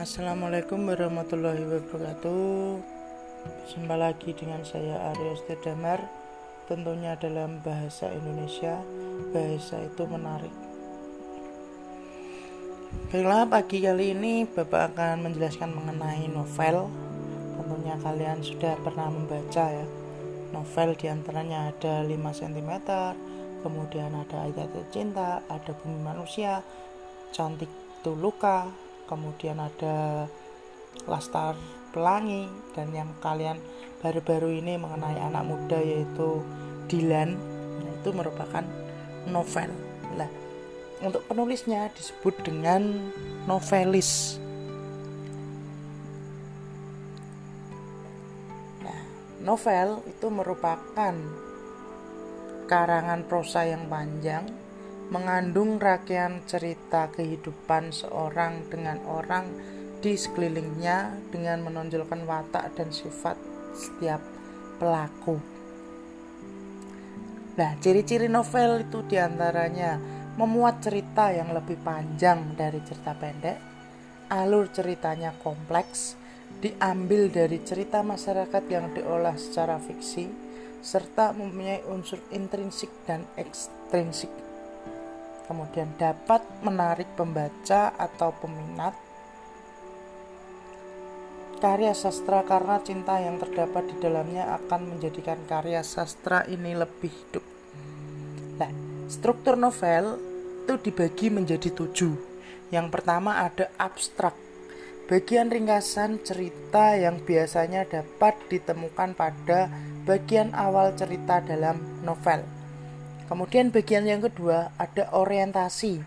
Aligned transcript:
Assalamualaikum 0.00 0.88
warahmatullahi 0.88 1.60
wabarakatuh. 1.60 2.80
Jumpa 3.68 4.00
lagi 4.00 4.32
dengan 4.32 4.64
saya 4.64 4.96
Arya 5.12 5.36
Damar 5.60 6.00
Tentunya 6.64 7.20
dalam 7.20 7.60
bahasa 7.60 8.08
Indonesia 8.08 8.80
Bahasa 9.28 9.76
itu 9.84 10.00
menarik. 10.08 10.48
Baiklah 13.12 13.44
pagi 13.44 13.84
kali 13.84 14.16
ini 14.16 14.48
Bapak 14.48 14.96
akan 14.96 15.28
menjelaskan 15.28 15.68
mengenai 15.68 16.32
novel. 16.32 16.88
Tentunya 17.60 18.00
kalian 18.00 18.40
sudah 18.40 18.80
pernah 18.80 19.12
membaca 19.12 19.64
ya. 19.68 19.84
Novel 20.56 20.96
di 20.96 21.12
antaranya 21.12 21.76
ada 21.76 22.00
5 22.08 22.40
cm 22.40 22.72
Kemudian 23.60 24.16
ada 24.16 24.48
ayat 24.48 24.72
cinta 24.88 25.44
Ada 25.44 25.76
bumi 25.76 26.00
manusia 26.00 26.64
Cantik 27.36 27.68
itu 28.00 28.16
luka 28.16 28.64
kemudian 29.10 29.58
ada 29.58 30.30
Lastar 31.10 31.58
Pelangi 31.90 32.46
dan 32.70 32.94
yang 32.94 33.10
kalian 33.18 33.58
baru-baru 33.98 34.62
ini 34.62 34.78
mengenai 34.78 35.18
anak 35.18 35.42
muda 35.42 35.82
yaitu 35.82 36.38
Dilan. 36.86 37.34
Nah, 37.82 37.92
itu 37.98 38.10
merupakan 38.14 38.62
novel. 39.26 39.70
Lah 40.14 40.30
untuk 41.00 41.24
penulisnya 41.24 41.88
disebut 41.96 42.44
dengan 42.44 43.10
novelis. 43.48 44.36
Nah 48.84 49.00
novel 49.40 50.04
itu 50.04 50.26
merupakan 50.28 51.14
karangan 52.68 53.26
prosa 53.26 53.66
yang 53.66 53.88
panjang 53.88 54.46
mengandung 55.10 55.82
rangkaian 55.82 56.38
cerita 56.46 57.10
kehidupan 57.10 57.90
seorang 57.90 58.70
dengan 58.70 59.02
orang 59.10 59.50
di 59.98 60.14
sekelilingnya 60.14 61.28
dengan 61.34 61.66
menonjolkan 61.66 62.22
watak 62.24 62.78
dan 62.78 62.94
sifat 62.94 63.34
setiap 63.74 64.22
pelaku. 64.78 65.42
Nah, 67.58 67.74
ciri-ciri 67.82 68.30
novel 68.30 68.86
itu 68.86 69.02
di 69.04 69.18
antaranya 69.18 69.98
memuat 70.38 70.80
cerita 70.80 71.34
yang 71.34 71.50
lebih 71.52 71.82
panjang 71.82 72.54
dari 72.54 72.78
cerita 72.86 73.12
pendek, 73.12 73.58
alur 74.30 74.70
ceritanya 74.70 75.34
kompleks, 75.42 76.14
diambil 76.62 77.28
dari 77.28 77.58
cerita 77.66 78.00
masyarakat 78.00 78.62
yang 78.70 78.94
diolah 78.94 79.34
secara 79.34 79.76
fiksi, 79.82 80.30
serta 80.80 81.34
mempunyai 81.34 81.84
unsur 81.90 82.22
intrinsik 82.32 82.88
dan 83.04 83.26
ekstrinsik 83.36 84.49
kemudian 85.50 85.90
dapat 85.98 86.46
menarik 86.62 87.10
pembaca 87.18 87.90
atau 87.98 88.30
peminat 88.38 88.94
karya 91.58 91.90
sastra 91.90 92.46
karena 92.46 92.78
cinta 92.80 93.18
yang 93.18 93.36
terdapat 93.36 93.90
di 93.90 93.98
dalamnya 93.98 94.56
akan 94.62 94.96
menjadikan 94.96 95.42
karya 95.50 95.82
sastra 95.82 96.46
ini 96.48 96.72
lebih 96.72 97.10
hidup. 97.10 97.44
Nah, 98.56 98.70
struktur 99.10 99.58
novel 99.58 100.16
itu 100.64 100.74
dibagi 100.88 101.28
menjadi 101.28 101.68
tujuh. 101.74 102.14
Yang 102.70 102.86
pertama 102.94 103.42
ada 103.44 103.68
abstrak, 103.76 104.32
bagian 105.10 105.50
ringkasan 105.50 106.22
cerita 106.22 106.94
yang 106.94 107.18
biasanya 107.20 107.84
dapat 107.84 108.38
ditemukan 108.46 109.18
pada 109.18 109.68
bagian 110.06 110.54
awal 110.54 110.94
cerita 110.96 111.42
dalam 111.42 111.76
novel. 112.06 112.59
Kemudian 113.30 113.70
bagian 113.70 114.10
yang 114.10 114.26
kedua 114.26 114.74
ada 114.74 115.06
orientasi. 115.14 116.02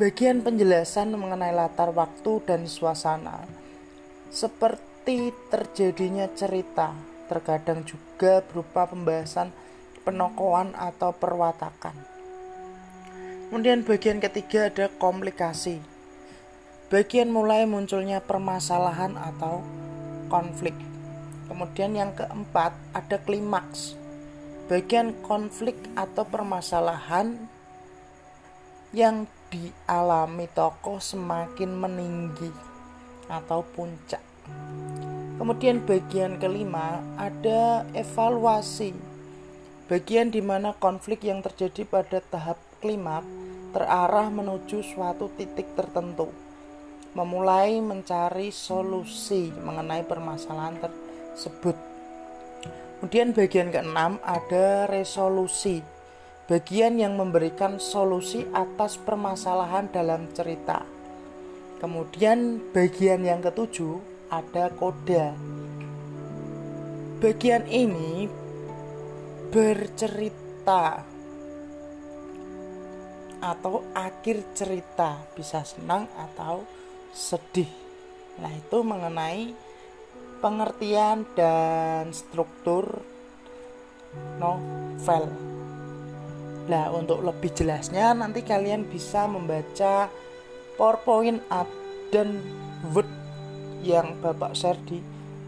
Bagian 0.00 0.40
penjelasan 0.40 1.12
mengenai 1.12 1.52
latar 1.52 1.92
waktu 1.92 2.40
dan 2.48 2.64
suasana. 2.64 3.44
Seperti 4.32 5.28
terjadinya 5.52 6.24
cerita, 6.32 6.96
terkadang 7.28 7.84
juga 7.84 8.40
berupa 8.40 8.88
pembahasan 8.88 9.52
penokohan 10.00 10.72
atau 10.72 11.12
perwatakan. 11.12 11.92
Kemudian 13.52 13.84
bagian 13.84 14.24
ketiga 14.24 14.72
ada 14.72 14.88
komplikasi. 14.96 15.84
Bagian 16.88 17.28
mulai 17.28 17.68
munculnya 17.68 18.24
permasalahan 18.24 19.20
atau 19.20 19.60
konflik. 20.32 20.72
Kemudian 21.44 21.92
yang 21.92 22.16
keempat 22.16 22.72
ada 22.96 23.20
klimaks 23.20 23.99
bagian 24.70 25.18
konflik 25.26 25.74
atau 25.98 26.22
permasalahan 26.22 27.34
yang 28.94 29.26
dialami 29.50 30.46
tokoh 30.54 31.02
semakin 31.02 31.74
meninggi 31.74 32.54
atau 33.26 33.66
puncak. 33.66 34.22
Kemudian 35.42 35.82
bagian 35.82 36.38
kelima 36.38 37.02
ada 37.18 37.82
evaluasi. 37.98 38.94
Bagian 39.90 40.30
di 40.30 40.38
mana 40.38 40.70
konflik 40.78 41.26
yang 41.26 41.42
terjadi 41.42 41.82
pada 41.82 42.22
tahap 42.22 42.62
klimak 42.78 43.26
terarah 43.74 44.30
menuju 44.30 44.86
suatu 44.86 45.34
titik 45.34 45.66
tertentu. 45.74 46.30
Memulai 47.18 47.82
mencari 47.82 48.54
solusi 48.54 49.50
mengenai 49.50 50.06
permasalahan 50.06 50.78
tersebut. 50.78 51.89
Kemudian 53.00 53.32
bagian 53.32 53.72
keenam 53.72 54.20
ada 54.20 54.84
resolusi. 54.84 55.80
Bagian 56.44 57.00
yang 57.00 57.16
memberikan 57.16 57.80
solusi 57.80 58.44
atas 58.52 59.00
permasalahan 59.00 59.88
dalam 59.88 60.28
cerita. 60.36 60.84
Kemudian 61.80 62.60
bagian 62.76 63.24
yang 63.24 63.40
ketujuh 63.40 63.96
ada 64.28 64.68
koda. 64.76 65.32
Bagian 67.24 67.64
ini 67.72 68.28
bercerita 69.48 71.00
atau 73.40 73.80
akhir 73.96 74.44
cerita 74.52 75.24
bisa 75.32 75.64
senang 75.64 76.04
atau 76.20 76.68
sedih. 77.16 77.72
Nah, 78.44 78.52
itu 78.52 78.84
mengenai 78.84 79.69
pengertian 80.40 81.28
dan 81.36 82.10
struktur 82.16 83.04
novel. 84.40 85.28
Nah, 86.66 86.86
untuk 86.92 87.22
lebih 87.22 87.52
jelasnya 87.52 88.16
nanti 88.16 88.42
kalian 88.42 88.88
bisa 88.88 89.28
membaca 89.28 90.08
PowerPoint 90.80 91.44
dan 92.10 92.40
Word 92.90 93.10
yang 93.84 94.16
Bapak 94.20 94.56
share 94.56 94.80
di 94.88 95.00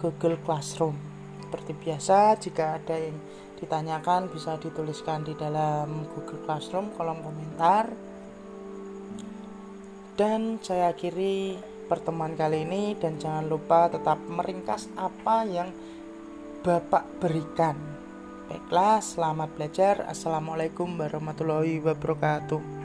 Google 0.00 0.40
Classroom. 0.42 0.96
Seperti 1.44 1.72
biasa, 1.76 2.36
jika 2.40 2.76
ada 2.76 2.96
yang 2.96 3.16
ditanyakan 3.58 4.30
bisa 4.30 4.54
dituliskan 4.60 5.26
di 5.26 5.34
dalam 5.34 6.06
Google 6.14 6.40
Classroom 6.46 6.94
kolom 6.94 7.18
komentar. 7.24 7.90
Dan 10.18 10.58
saya 10.62 10.94
akhiri 10.94 11.58
pertemuan 11.88 12.36
kali 12.36 12.68
ini 12.68 12.92
dan 13.00 13.16
jangan 13.16 13.48
lupa 13.48 13.88
tetap 13.88 14.20
meringkas 14.28 14.92
apa 14.94 15.48
yang 15.48 15.72
Bapak 16.58 17.22
berikan. 17.22 17.78
Baiklah, 18.50 19.00
selamat 19.00 19.48
belajar. 19.56 19.94
Assalamualaikum 20.04 21.00
warahmatullahi 21.00 21.80
wabarakatuh. 21.80 22.77